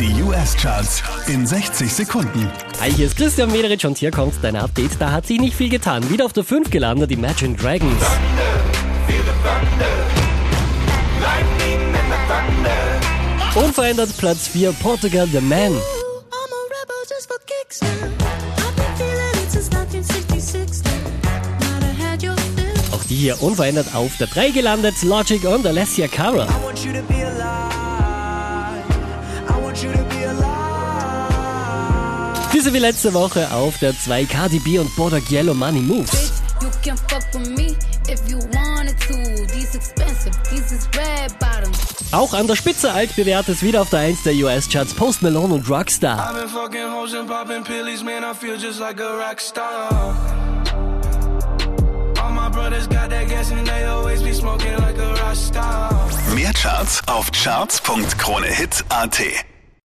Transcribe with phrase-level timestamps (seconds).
[0.00, 2.50] Die US-Charts in 60 Sekunden.
[2.80, 4.90] Hi, hier ist Christian Mederich und hier kommt dein Update.
[4.98, 6.10] Da hat sich nicht viel getan.
[6.10, 8.02] Wieder auf der 5 gelandet, Imagine Dragons.
[13.54, 15.58] Unverändert Platz 4, Portugal The Man.
[15.58, 17.88] I'm a rebel just for kicks now.
[17.88, 20.90] I've been feeling it since 1966 now.
[21.60, 22.98] Might have had your fill.
[22.98, 26.48] Auch die hier unverändert auf der 3 gelandet, Logic und Alessia Cara.
[32.54, 36.32] Diese wie letzte Woche auf der 2 Cardi B und Bodak Yellow Money Moves.
[42.12, 46.32] Auch an der Spitze altbewährtes wieder auf der 1 der US-Charts Post Malone und Rockstar.
[56.34, 59.20] Mehr Charts auf charts.kronehit.at.